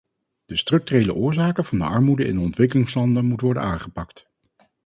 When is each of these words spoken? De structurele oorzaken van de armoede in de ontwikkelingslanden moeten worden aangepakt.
De 0.45 0.55
structurele 0.55 1.13
oorzaken 1.15 1.63
van 1.63 1.77
de 1.77 1.83
armoede 1.83 2.25
in 2.25 2.35
de 2.35 2.41
ontwikkelingslanden 2.41 3.25
moeten 3.25 3.45
worden 3.45 3.63
aangepakt. 3.63 4.27